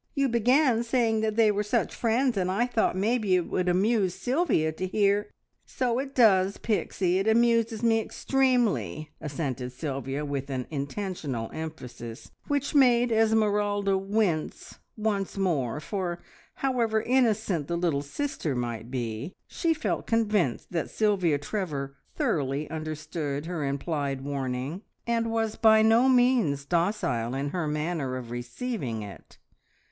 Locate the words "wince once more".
13.95-15.79